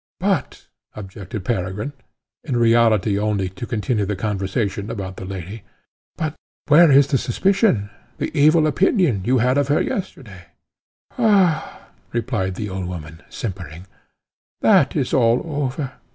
"But," 0.19 0.65
objected 0.95 1.45
Peregrine, 1.45 1.93
in 2.43 2.57
reality 2.57 3.19
only 3.19 3.49
to 3.49 3.67
continue 3.67 4.03
the 4.03 4.15
conversation 4.15 4.89
about 4.89 5.17
the 5.17 5.25
lady, 5.25 5.61
"but 6.17 6.33
where 6.67 6.91
is 6.91 7.05
the 7.05 7.19
suspicion, 7.19 7.91
the 8.17 8.31
evil 8.35 8.65
opinion, 8.65 9.21
you 9.25 9.37
had 9.37 9.59
of 9.59 9.67
her 9.67 9.79
yesterday?" 9.79 10.45
"Ah," 11.19 11.87
replied 12.13 12.55
the 12.55 12.67
old 12.67 12.87
woman 12.87 13.21
simpering, 13.29 13.85
"that 14.61 14.95
is 14.95 15.13
all 15.13 15.43
over. 15.45 15.91